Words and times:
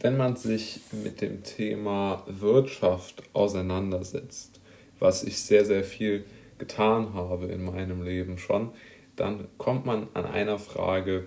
wenn 0.00 0.16
man 0.16 0.36
sich 0.36 0.80
mit 0.92 1.20
dem 1.20 1.42
Thema 1.42 2.22
Wirtschaft 2.26 3.22
auseinandersetzt, 3.32 4.60
was 4.98 5.24
ich 5.24 5.42
sehr, 5.42 5.64
sehr 5.64 5.84
viel 5.84 6.24
getan 6.58 7.14
habe 7.14 7.46
in 7.46 7.64
meinem 7.64 8.02
Leben 8.02 8.36
schon, 8.38 8.70
dann 9.16 9.48
kommt 9.58 9.86
man 9.86 10.08
an 10.14 10.26
einer 10.26 10.58
Frage, 10.58 11.26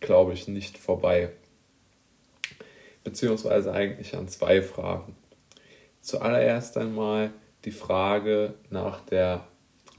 glaube 0.00 0.34
ich, 0.34 0.48
nicht 0.48 0.76
vorbei. 0.76 1.30
Beziehungsweise 3.04 3.72
eigentlich 3.72 4.16
an 4.16 4.28
zwei 4.28 4.60
Fragen. 4.60 5.16
Zuallererst 6.02 6.76
einmal 6.76 7.30
die 7.64 7.70
Frage 7.70 8.54
nach 8.70 9.00
der 9.00 9.46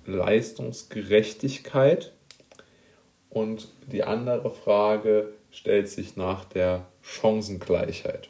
Leistungsgerechtigkeit 0.06 2.14
und 3.30 3.70
die 3.88 4.04
andere 4.04 4.52
Frage 4.52 5.34
stellt 5.52 5.90
sich 5.90 6.16
nach 6.16 6.46
der 6.46 6.86
Chancengleichheit. 7.02 8.30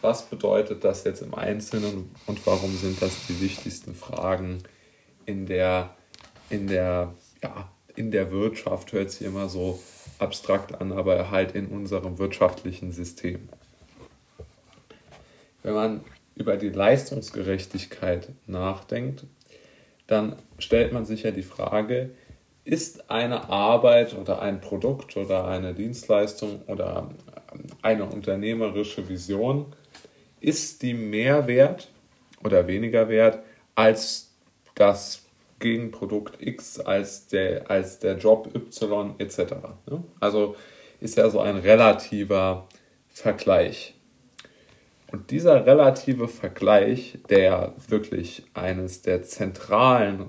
Was 0.00 0.26
bedeutet 0.26 0.84
das 0.84 1.04
jetzt 1.04 1.22
im 1.22 1.34
Einzelnen 1.34 2.14
und 2.26 2.46
warum 2.46 2.76
sind 2.76 3.02
das 3.02 3.26
die 3.26 3.40
wichtigsten 3.40 3.94
Fragen 3.94 4.62
in 5.26 5.46
der, 5.46 5.94
in 6.50 6.68
der, 6.68 7.14
ja, 7.42 7.70
in 7.96 8.10
der 8.10 8.30
Wirtschaft? 8.30 8.92
Hört 8.92 9.10
sich 9.10 9.26
immer 9.26 9.48
so 9.48 9.80
abstrakt 10.18 10.80
an, 10.80 10.92
aber 10.92 11.30
halt 11.30 11.54
in 11.54 11.66
unserem 11.66 12.18
wirtschaftlichen 12.18 12.92
System. 12.92 13.48
Wenn 15.62 15.74
man 15.74 16.00
über 16.36 16.56
die 16.56 16.70
Leistungsgerechtigkeit 16.70 18.28
nachdenkt, 18.46 19.24
dann 20.06 20.36
stellt 20.58 20.92
man 20.92 21.04
sich 21.04 21.24
ja 21.24 21.32
die 21.32 21.42
Frage, 21.42 22.10
ist 22.68 23.10
eine 23.10 23.48
Arbeit 23.48 24.14
oder 24.14 24.42
ein 24.42 24.60
Produkt 24.60 25.16
oder 25.16 25.48
eine 25.48 25.72
Dienstleistung 25.72 26.60
oder 26.66 27.08
eine 27.80 28.04
unternehmerische 28.04 29.08
Vision, 29.08 29.72
ist 30.40 30.82
die 30.82 30.92
mehr 30.92 31.46
wert 31.46 31.88
oder 32.44 32.66
weniger 32.66 33.08
wert 33.08 33.38
als 33.74 34.34
das 34.74 35.24
Gegenprodukt 35.60 36.42
X, 36.42 36.78
als 36.78 37.26
der, 37.28 37.70
als 37.70 38.00
der 38.00 38.18
Job 38.18 38.50
Y 38.54 39.14
etc. 39.18 39.54
Also 40.20 40.54
ist 41.00 41.16
ja 41.16 41.30
so 41.30 41.40
ein 41.40 41.56
relativer 41.56 42.68
Vergleich. 43.08 43.94
Und 45.10 45.30
dieser 45.30 45.64
relative 45.64 46.28
Vergleich, 46.28 47.18
der 47.30 47.74
wirklich 47.88 48.44
eines 48.52 49.00
der 49.00 49.22
zentralen, 49.22 50.26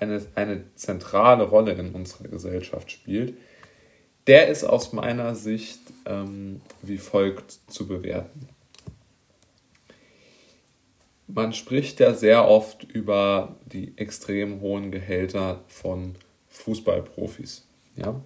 eine, 0.00 0.22
eine 0.34 0.64
zentrale 0.74 1.44
Rolle 1.44 1.72
in 1.72 1.90
unserer 1.90 2.28
Gesellschaft 2.28 2.90
spielt, 2.90 3.34
der 4.26 4.48
ist 4.48 4.64
aus 4.64 4.92
meiner 4.92 5.34
Sicht 5.34 5.80
ähm, 6.06 6.62
wie 6.80 6.98
folgt 6.98 7.58
zu 7.68 7.86
bewerten. 7.86 8.48
Man 11.26 11.52
spricht 11.52 12.00
ja 12.00 12.14
sehr 12.14 12.48
oft 12.48 12.84
über 12.84 13.56
die 13.66 13.96
extrem 13.96 14.60
hohen 14.60 14.90
Gehälter 14.90 15.60
von 15.66 16.14
Fußballprofis. 16.48 17.66
Ja? 17.96 18.20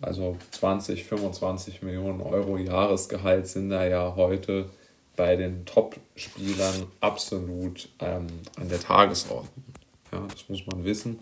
Also 0.00 0.36
20, 0.52 1.04
25 1.04 1.82
Millionen 1.82 2.20
Euro 2.20 2.58
Jahresgehalt 2.58 3.46
sind 3.46 3.70
da 3.70 3.86
ja 3.86 4.14
heute 4.16 4.70
bei 5.16 5.36
den 5.36 5.64
Top-Spielern 5.64 6.86
absolut 7.00 7.88
ähm, 7.98 8.26
an 8.56 8.68
der 8.68 8.80
Tagesordnung. 8.80 9.64
Ja, 10.12 10.26
das 10.30 10.48
muss 10.48 10.66
man 10.66 10.84
wissen. 10.84 11.20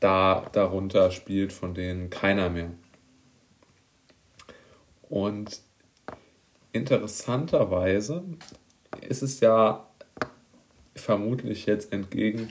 Da 0.00 0.46
darunter 0.52 1.10
spielt 1.10 1.52
von 1.52 1.74
denen 1.74 2.10
keiner 2.10 2.50
mehr. 2.50 2.70
Und 5.08 5.60
interessanterweise 6.72 8.24
ist 9.06 9.22
es 9.22 9.40
ja 9.40 9.86
vermutlich 10.94 11.66
jetzt 11.66 11.92
entgegen 11.92 12.50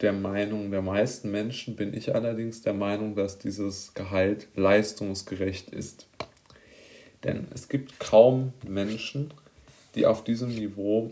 der 0.00 0.12
Meinung 0.12 0.70
der 0.70 0.82
meisten 0.82 1.30
Menschen, 1.30 1.76
bin 1.76 1.92
ich 1.92 2.14
allerdings 2.14 2.62
der 2.62 2.72
Meinung, 2.72 3.14
dass 3.14 3.38
dieses 3.38 3.92
Gehalt 3.94 4.48
leistungsgerecht 4.54 5.70
ist. 5.70 6.08
Denn 7.22 7.48
es 7.52 7.68
gibt 7.68 8.00
kaum 8.00 8.54
Menschen, 8.66 9.34
die 9.94 10.06
auf 10.06 10.24
diesem 10.24 10.50
Niveau 10.50 11.10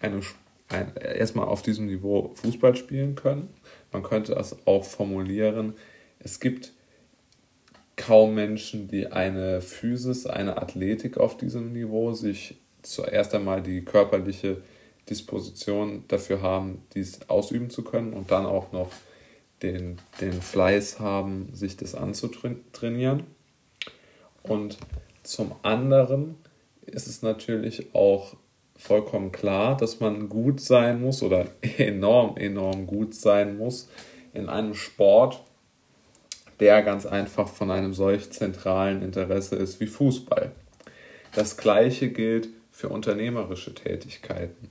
eine, 0.00 0.20
ein, 0.68 0.94
erstmal 0.96 1.46
auf 1.46 1.62
diesem 1.62 1.86
Niveau 1.86 2.32
Fußball 2.34 2.76
spielen 2.76 3.14
können. 3.14 3.48
Man 3.92 4.02
könnte 4.02 4.34
das 4.34 4.56
auch 4.66 4.84
formulieren. 4.84 5.74
Es 6.18 6.40
gibt 6.40 6.72
kaum 7.96 8.34
Menschen, 8.34 8.88
die 8.88 9.06
eine 9.06 9.60
Physis, 9.60 10.26
eine 10.26 10.60
Athletik 10.60 11.16
auf 11.16 11.36
diesem 11.36 11.72
Niveau 11.72 12.12
sich 12.12 12.56
zuerst 12.82 13.34
einmal 13.34 13.62
die 13.62 13.84
körperliche 13.84 14.62
Disposition 15.08 16.04
dafür 16.08 16.42
haben, 16.42 16.82
dies 16.94 17.20
ausüben 17.28 17.70
zu 17.70 17.82
können 17.84 18.12
und 18.12 18.30
dann 18.30 18.44
auch 18.44 18.72
noch 18.72 18.90
den, 19.62 19.98
den 20.20 20.34
Fleiß 20.34 21.00
haben, 21.00 21.48
sich 21.54 21.76
das 21.76 21.94
anzutrainieren. 21.94 23.24
Und 24.42 24.78
zum 25.22 25.54
anderen 25.62 26.36
ist 26.86 27.06
es 27.06 27.22
natürlich 27.22 27.94
auch 27.94 28.36
vollkommen 28.76 29.32
klar, 29.32 29.76
dass 29.76 30.00
man 30.00 30.28
gut 30.28 30.60
sein 30.60 31.00
muss 31.00 31.22
oder 31.22 31.46
enorm, 31.78 32.36
enorm 32.36 32.86
gut 32.86 33.14
sein 33.14 33.56
muss 33.56 33.88
in 34.32 34.48
einem 34.48 34.74
Sport, 34.74 35.42
der 36.60 36.82
ganz 36.82 37.06
einfach 37.06 37.48
von 37.48 37.70
einem 37.70 37.94
solch 37.94 38.30
zentralen 38.30 39.02
Interesse 39.02 39.56
ist 39.56 39.80
wie 39.80 39.86
Fußball. 39.86 40.52
Das 41.34 41.56
gleiche 41.56 42.10
gilt 42.10 42.48
für 42.70 42.88
unternehmerische 42.88 43.74
Tätigkeiten. 43.74 44.70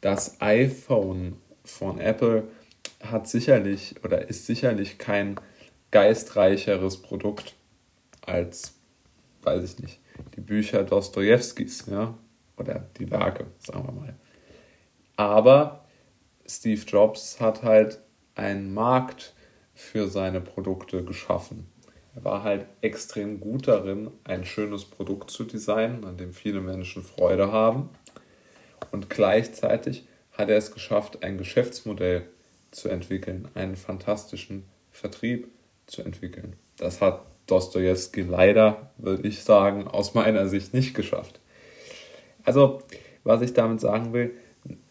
Das 0.00 0.40
iPhone 0.40 1.36
von 1.64 1.98
Apple 1.98 2.44
hat 3.00 3.28
sicherlich 3.28 3.96
oder 4.04 4.28
ist 4.28 4.46
sicherlich 4.46 4.98
kein 4.98 5.40
geistreicheres 5.90 7.00
Produkt 7.00 7.54
als, 8.24 8.74
weiß 9.42 9.64
ich 9.64 9.78
nicht, 9.78 10.00
die 10.36 10.40
Bücher 10.40 10.84
Dostojewskis, 10.84 11.86
ja, 11.86 12.16
oder 12.56 12.86
die 12.98 13.10
Werke, 13.10 13.46
sagen 13.58 13.86
wir 13.86 13.92
mal. 13.92 14.14
Aber 15.16 15.84
Steve 16.46 16.82
Jobs 16.86 17.40
hat 17.40 17.62
halt 17.62 18.00
einen 18.34 18.72
Markt 18.72 19.34
für 19.74 20.08
seine 20.08 20.40
Produkte 20.40 21.04
geschaffen. 21.04 21.66
Er 22.14 22.24
war 22.24 22.42
halt 22.42 22.66
extrem 22.80 23.40
gut 23.40 23.68
darin, 23.68 24.10
ein 24.24 24.44
schönes 24.44 24.84
Produkt 24.84 25.30
zu 25.30 25.44
designen, 25.44 26.04
an 26.04 26.16
dem 26.16 26.32
viele 26.32 26.60
Menschen 26.60 27.02
Freude 27.02 27.52
haben. 27.52 27.90
Und 28.90 29.10
gleichzeitig 29.10 30.06
hat 30.32 30.48
er 30.48 30.56
es 30.56 30.72
geschafft, 30.72 31.22
ein 31.22 31.36
Geschäftsmodell 31.36 32.28
zu 32.70 32.88
entwickeln, 32.88 33.48
einen 33.54 33.76
fantastischen 33.76 34.64
Vertrieb 34.90 35.48
zu 35.86 36.02
entwickeln. 36.02 36.56
Das 36.78 37.00
hat 37.00 37.22
Dostoevsky 37.46 38.22
leider, 38.22 38.90
würde 38.98 39.28
ich 39.28 39.42
sagen, 39.42 39.86
aus 39.86 40.14
meiner 40.14 40.48
Sicht 40.48 40.74
nicht 40.74 40.94
geschafft. 40.94 41.40
Also, 42.44 42.82
was 43.24 43.42
ich 43.42 43.52
damit 43.52 43.80
sagen 43.80 44.12
will, 44.12 44.32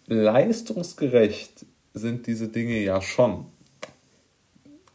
leistungsgerecht 0.08 1.66
sind 1.94 2.28
diese 2.28 2.50
Dinge 2.50 2.80
ja 2.80 3.02
schon. 3.02 3.46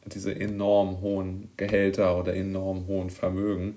Diese 0.07 0.35
enorm 0.35 1.01
hohen 1.01 1.51
Gehälter 1.57 2.19
oder 2.19 2.35
enorm 2.35 2.87
hohen 2.87 3.11
Vermögen, 3.11 3.77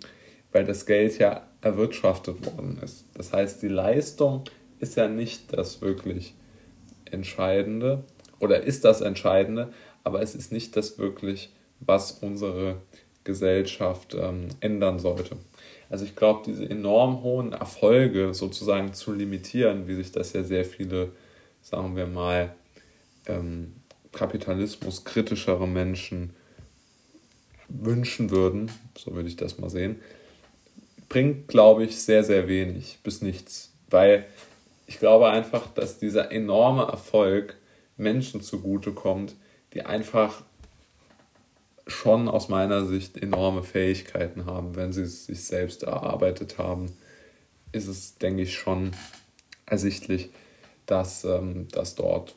weil 0.51 0.65
das 0.65 0.85
Geld 0.85 1.17
ja 1.19 1.47
erwirtschaftet 1.61 2.45
worden 2.45 2.79
ist. 2.83 3.05
Das 3.13 3.33
heißt, 3.33 3.61
die 3.61 3.67
Leistung 3.67 4.43
ist 4.79 4.95
ja 4.95 5.07
nicht 5.07 5.53
das 5.53 5.81
wirklich 5.81 6.35
Entscheidende 7.09 8.03
oder 8.39 8.63
ist 8.63 8.83
das 8.83 9.01
Entscheidende, 9.01 9.71
aber 10.03 10.21
es 10.21 10.35
ist 10.35 10.51
nicht 10.51 10.75
das 10.75 10.97
wirklich, 10.97 11.53
was 11.79 12.11
unsere 12.11 12.81
Gesellschaft 13.23 14.15
ähm, 14.15 14.49
ändern 14.59 14.99
sollte. 14.99 15.37
Also 15.89 16.05
ich 16.05 16.15
glaube, 16.15 16.41
diese 16.45 16.67
enorm 16.69 17.21
hohen 17.21 17.53
Erfolge 17.53 18.33
sozusagen 18.33 18.93
zu 18.93 19.13
limitieren, 19.13 19.87
wie 19.87 19.95
sich 19.95 20.11
das 20.11 20.33
ja 20.33 20.43
sehr 20.43 20.65
viele, 20.65 21.11
sagen 21.61 21.95
wir 21.95 22.07
mal, 22.07 22.55
ähm, 23.27 23.73
kapitalismuskritischere 24.11 25.67
Menschen 25.67 26.31
wünschen 27.69 28.29
würden, 28.31 28.71
so 28.97 29.13
würde 29.13 29.29
ich 29.29 29.35
das 29.35 29.57
mal 29.57 29.69
sehen, 29.69 29.99
bringt, 31.09 31.47
glaube 31.47 31.83
ich, 31.83 32.01
sehr, 32.01 32.23
sehr 32.23 32.47
wenig 32.47 32.99
bis 33.03 33.21
nichts. 33.21 33.71
Weil 33.89 34.25
ich 34.87 34.99
glaube 34.99 35.29
einfach, 35.29 35.67
dass 35.73 35.99
dieser 35.99 36.31
enorme 36.31 36.83
Erfolg 36.83 37.57
Menschen 37.97 38.41
zugutekommt, 38.41 39.35
die 39.73 39.83
einfach 39.83 40.43
schon 41.87 42.29
aus 42.29 42.49
meiner 42.49 42.85
Sicht 42.85 43.17
enorme 43.17 43.63
Fähigkeiten 43.63 44.45
haben. 44.45 44.75
Wenn 44.75 44.93
sie 44.93 45.03
es 45.03 45.25
sich 45.25 45.43
selbst 45.43 45.83
erarbeitet 45.83 46.57
haben, 46.57 46.91
ist 47.71 47.87
es, 47.87 48.17
denke 48.17 48.43
ich, 48.43 48.53
schon 48.53 48.91
ersichtlich, 49.65 50.29
dass, 50.85 51.23
ähm, 51.23 51.67
dass 51.69 51.95
dort 51.95 52.35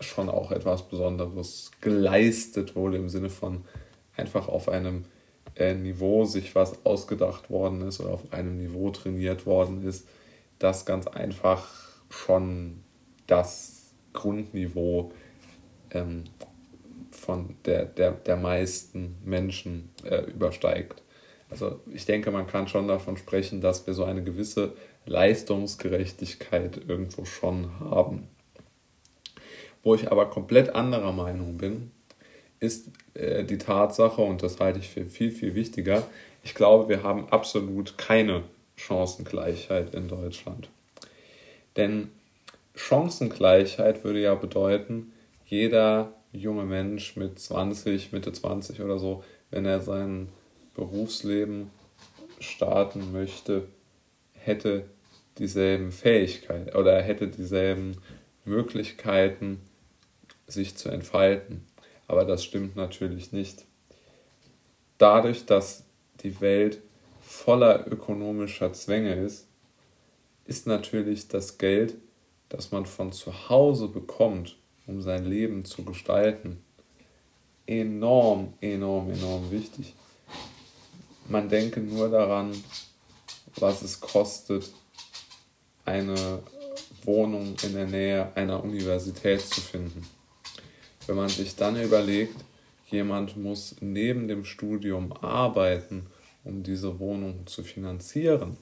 schon 0.00 0.28
auch 0.28 0.50
etwas 0.50 0.88
Besonderes 0.88 1.70
geleistet 1.80 2.76
wurde 2.76 2.96
im 2.96 3.08
Sinne 3.08 3.30
von 3.30 3.64
einfach 4.16 4.48
auf 4.48 4.68
einem 4.68 5.04
äh, 5.56 5.74
Niveau 5.74 6.24
sich 6.24 6.54
was 6.54 6.84
ausgedacht 6.84 7.50
worden 7.50 7.82
ist 7.82 8.00
oder 8.00 8.10
auf 8.10 8.32
einem 8.32 8.58
Niveau 8.58 8.90
trainiert 8.90 9.46
worden 9.46 9.86
ist, 9.86 10.06
das 10.58 10.84
ganz 10.86 11.06
einfach 11.06 11.68
schon 12.08 12.82
das 13.26 13.92
Grundniveau 14.12 15.12
ähm, 15.90 16.24
von 17.30 17.54
der, 17.64 17.84
der, 17.84 18.10
der 18.10 18.36
meisten 18.36 19.16
Menschen 19.24 19.90
äh, 20.02 20.22
übersteigt. 20.22 21.00
Also 21.48 21.78
ich 21.94 22.04
denke, 22.04 22.32
man 22.32 22.48
kann 22.48 22.66
schon 22.66 22.88
davon 22.88 23.16
sprechen, 23.16 23.60
dass 23.60 23.86
wir 23.86 23.94
so 23.94 24.02
eine 24.02 24.24
gewisse 24.24 24.72
Leistungsgerechtigkeit 25.06 26.80
irgendwo 26.88 27.24
schon 27.24 27.70
haben. 27.78 28.26
Wo 29.84 29.94
ich 29.94 30.10
aber 30.10 30.28
komplett 30.28 30.70
anderer 30.70 31.12
Meinung 31.12 31.56
bin, 31.56 31.92
ist 32.58 32.88
äh, 33.14 33.44
die 33.44 33.58
Tatsache, 33.58 34.22
und 34.22 34.42
das 34.42 34.58
halte 34.58 34.80
ich 34.80 34.88
für 34.88 35.06
viel, 35.06 35.30
viel 35.30 35.54
wichtiger, 35.54 36.02
ich 36.42 36.56
glaube, 36.56 36.88
wir 36.88 37.04
haben 37.04 37.28
absolut 37.28 37.96
keine 37.96 38.42
Chancengleichheit 38.74 39.94
in 39.94 40.08
Deutschland. 40.08 40.68
Denn 41.76 42.10
Chancengleichheit 42.74 44.02
würde 44.02 44.20
ja 44.20 44.34
bedeuten, 44.34 45.12
jeder 45.46 46.12
junge 46.32 46.64
Mensch 46.64 47.16
mit 47.16 47.38
20, 47.38 48.12
Mitte 48.12 48.32
20 48.32 48.80
oder 48.80 48.98
so, 48.98 49.24
wenn 49.50 49.64
er 49.64 49.80
sein 49.80 50.28
Berufsleben 50.74 51.70
starten 52.38 53.12
möchte, 53.12 53.66
hätte 54.32 54.84
dieselben 55.38 55.92
Fähigkeiten 55.92 56.76
oder 56.76 57.00
hätte 57.02 57.28
dieselben 57.28 57.96
Möglichkeiten, 58.44 59.60
sich 60.46 60.76
zu 60.76 60.88
entfalten. 60.88 61.64
Aber 62.06 62.24
das 62.24 62.42
stimmt 62.44 62.76
natürlich 62.76 63.32
nicht. 63.32 63.64
Dadurch, 64.98 65.46
dass 65.46 65.84
die 66.22 66.40
Welt 66.40 66.80
voller 67.20 67.86
ökonomischer 67.90 68.72
Zwänge 68.72 69.14
ist, 69.14 69.46
ist 70.44 70.66
natürlich 70.66 71.28
das 71.28 71.58
Geld, 71.58 71.96
das 72.48 72.72
man 72.72 72.84
von 72.84 73.12
zu 73.12 73.48
Hause 73.48 73.88
bekommt, 73.88 74.56
um 74.90 75.00
sein 75.00 75.24
Leben 75.24 75.64
zu 75.64 75.84
gestalten, 75.84 76.62
enorm, 77.66 78.54
enorm, 78.60 79.10
enorm 79.10 79.50
wichtig. 79.50 79.94
Man 81.28 81.48
denke 81.48 81.80
nur 81.80 82.10
daran, 82.10 82.52
was 83.56 83.82
es 83.82 84.00
kostet, 84.00 84.70
eine 85.84 86.42
Wohnung 87.04 87.54
in 87.62 87.72
der 87.72 87.86
Nähe 87.86 88.32
einer 88.34 88.62
Universität 88.62 89.40
zu 89.40 89.60
finden. 89.60 90.06
Wenn 91.06 91.16
man 91.16 91.28
sich 91.28 91.54
dann 91.56 91.80
überlegt, 91.80 92.36
jemand 92.88 93.36
muss 93.36 93.76
neben 93.80 94.28
dem 94.28 94.44
Studium 94.44 95.12
arbeiten, 95.12 96.06
um 96.44 96.62
diese 96.62 96.98
Wohnung 96.98 97.46
zu 97.46 97.62
finanzieren, 97.62 98.56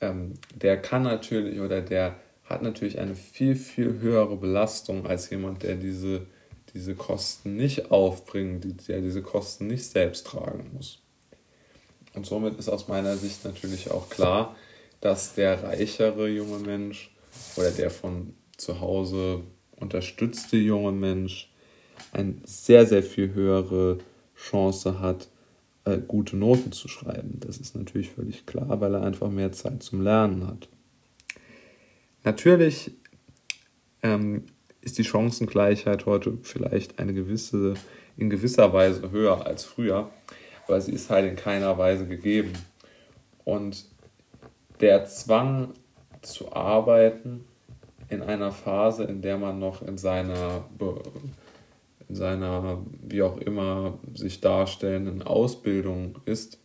ähm, 0.00 0.34
der 0.54 0.80
kann 0.82 1.04
natürlich 1.04 1.60
oder 1.60 1.80
der 1.80 2.16
hat 2.48 2.62
natürlich 2.62 2.98
eine 2.98 3.14
viel, 3.14 3.56
viel 3.56 3.98
höhere 4.00 4.36
Belastung 4.36 5.06
als 5.06 5.30
jemand, 5.30 5.62
der 5.62 5.74
diese, 5.74 6.26
diese 6.74 6.94
Kosten 6.94 7.56
nicht 7.56 7.90
aufbringt, 7.90 8.88
der 8.88 9.00
diese 9.00 9.22
Kosten 9.22 9.66
nicht 9.66 9.84
selbst 9.84 10.26
tragen 10.26 10.70
muss. 10.72 11.02
Und 12.14 12.24
somit 12.24 12.58
ist 12.58 12.68
aus 12.68 12.88
meiner 12.88 13.16
Sicht 13.16 13.44
natürlich 13.44 13.90
auch 13.90 14.08
klar, 14.08 14.56
dass 15.00 15.34
der 15.34 15.62
reichere 15.62 16.28
junge 16.28 16.58
Mensch 16.58 17.14
oder 17.56 17.70
der 17.70 17.90
von 17.90 18.34
zu 18.56 18.80
Hause 18.80 19.42
unterstützte 19.76 20.56
junge 20.56 20.92
Mensch 20.92 21.52
eine 22.12 22.36
sehr, 22.44 22.86
sehr 22.86 23.02
viel 23.02 23.34
höhere 23.34 23.98
Chance 24.34 25.00
hat, 25.00 25.28
äh, 25.84 25.98
gute 25.98 26.36
Noten 26.36 26.72
zu 26.72 26.88
schreiben. 26.88 27.38
Das 27.40 27.58
ist 27.58 27.76
natürlich 27.76 28.10
völlig 28.10 28.46
klar, 28.46 28.80
weil 28.80 28.94
er 28.94 29.02
einfach 29.02 29.30
mehr 29.30 29.52
Zeit 29.52 29.82
zum 29.82 30.02
Lernen 30.02 30.46
hat. 30.46 30.68
Natürlich 32.26 32.90
ähm, 34.02 34.46
ist 34.80 34.98
die 34.98 35.04
Chancengleichheit 35.04 36.06
heute 36.06 36.38
vielleicht 36.42 36.98
eine 36.98 37.14
gewisse, 37.14 37.74
in 38.16 38.30
gewisser 38.30 38.72
Weise 38.72 39.12
höher 39.12 39.46
als 39.46 39.64
früher, 39.64 40.10
aber 40.66 40.80
sie 40.80 40.90
ist 40.90 41.08
halt 41.08 41.30
in 41.30 41.36
keiner 41.36 41.78
Weise 41.78 42.04
gegeben. 42.04 42.52
Und 43.44 43.84
der 44.80 45.04
Zwang 45.04 45.74
zu 46.20 46.52
arbeiten 46.52 47.44
in 48.08 48.22
einer 48.22 48.50
Phase, 48.50 49.04
in 49.04 49.22
der 49.22 49.38
man 49.38 49.60
noch 49.60 49.82
in 49.82 49.96
seiner, 49.96 50.64
in 52.08 52.14
seiner 52.16 52.84
wie 53.02 53.22
auch 53.22 53.36
immer 53.36 54.00
sich 54.14 54.40
darstellenden 54.40 55.22
Ausbildung 55.22 56.18
ist, 56.24 56.58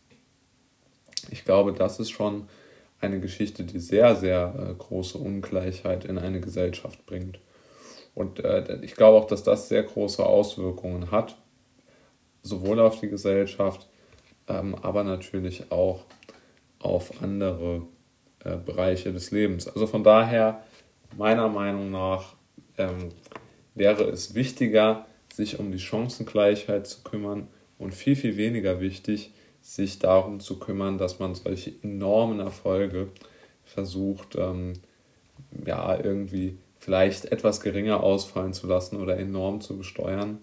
ich 1.30 1.44
glaube, 1.44 1.72
das 1.72 2.00
ist 2.00 2.10
schon 2.10 2.48
eine 3.02 3.20
Geschichte, 3.20 3.64
die 3.64 3.80
sehr, 3.80 4.16
sehr 4.16 4.54
äh, 4.56 4.74
große 4.74 5.18
Ungleichheit 5.18 6.04
in 6.04 6.18
eine 6.18 6.40
Gesellschaft 6.40 7.04
bringt. 7.04 7.40
Und 8.14 8.44
äh, 8.44 8.78
ich 8.82 8.94
glaube 8.94 9.18
auch, 9.18 9.26
dass 9.26 9.42
das 9.42 9.68
sehr 9.68 9.82
große 9.82 10.24
Auswirkungen 10.24 11.10
hat, 11.10 11.36
sowohl 12.42 12.80
auf 12.80 13.00
die 13.00 13.08
Gesellschaft, 13.08 13.88
ähm, 14.48 14.74
aber 14.76 15.04
natürlich 15.04 15.70
auch 15.72 16.04
auf 16.78 17.22
andere 17.22 17.82
äh, 18.44 18.56
Bereiche 18.56 19.12
des 19.12 19.30
Lebens. 19.30 19.68
Also 19.68 19.86
von 19.86 20.04
daher, 20.04 20.62
meiner 21.16 21.48
Meinung 21.48 21.90
nach, 21.90 22.34
ähm, 22.78 23.10
wäre 23.74 24.04
es 24.04 24.34
wichtiger, 24.34 25.06
sich 25.32 25.58
um 25.58 25.72
die 25.72 25.78
Chancengleichheit 25.78 26.86
zu 26.86 27.02
kümmern 27.02 27.48
und 27.78 27.94
viel, 27.94 28.16
viel 28.16 28.36
weniger 28.36 28.80
wichtig, 28.80 29.32
sich 29.62 30.00
darum 30.00 30.40
zu 30.40 30.58
kümmern, 30.58 30.98
dass 30.98 31.18
man 31.20 31.34
solche 31.34 31.72
enormen 31.82 32.40
Erfolge 32.40 33.08
versucht, 33.64 34.36
ähm, 34.36 34.74
ja, 35.64 35.96
irgendwie 35.98 36.58
vielleicht 36.78 37.26
etwas 37.26 37.60
geringer 37.60 38.02
ausfallen 38.02 38.52
zu 38.52 38.66
lassen 38.66 38.96
oder 38.96 39.16
enorm 39.16 39.60
zu 39.60 39.78
besteuern. 39.78 40.38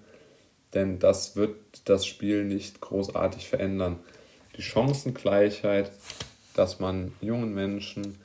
Denn 0.74 1.00
das 1.00 1.36
wird 1.36 1.56
das 1.86 2.06
Spiel 2.06 2.46
nicht 2.46 2.80
großartig 2.80 3.50
verändern. 3.50 4.00
Die 4.56 4.62
Chancengleichheit, 4.62 5.92
dass 6.56 6.80
man 6.80 7.12
jungen 7.22 7.54
Menschen, 7.54 8.18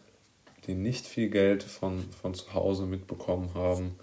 die 0.67 0.75
nicht 0.75 1.07
viel 1.07 1.29
Geld 1.29 1.63
von, 1.63 2.05
von 2.23 2.35
zu 2.35 2.55
Hause 2.55 2.85
mitbekommen 2.85 3.51
haben, 3.55 3.97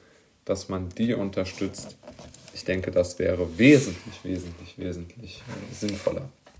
dass 0.45 0.69
man 0.69 0.89
die 0.89 1.13
unterstützt. 1.13 1.97
Ich 2.53 2.65
denke, 2.65 2.91
das 2.91 3.17
wäre 3.19 3.57
wesentlich, 3.57 4.23
wesentlich, 4.23 4.77
wesentlich 4.77 5.41
sinnvoller. 5.71 6.29